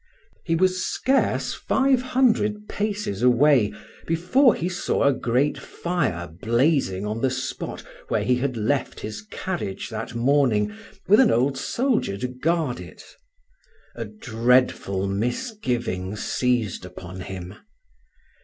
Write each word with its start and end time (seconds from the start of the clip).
He 0.43 0.55
was 0.55 0.83
scarce 0.83 1.53
five 1.53 2.01
hundred 2.01 2.67
paces 2.67 3.21
away 3.21 3.71
before 4.07 4.55
he 4.55 4.67
saw 4.67 5.03
a 5.03 5.13
great 5.13 5.59
fire 5.59 6.25
blazing 6.27 7.05
on 7.05 7.21
the 7.21 7.29
spot 7.29 7.83
where 8.07 8.23
he 8.23 8.37
had 8.37 8.57
left 8.57 9.01
his 9.01 9.21
carriage 9.29 9.91
that 9.91 10.15
morning 10.15 10.73
with 11.07 11.19
an 11.19 11.29
old 11.29 11.55
soldier 11.55 12.17
to 12.17 12.27
guard 12.27 12.79
it. 12.79 13.03
A 13.93 14.05
dreadful 14.05 15.05
misgiving 15.05 16.15
seized 16.15 16.83
upon 16.83 17.19
him. 17.19 17.53